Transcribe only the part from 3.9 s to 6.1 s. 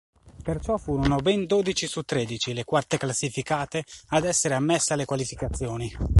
ad essere ammesse alle qualificazioni.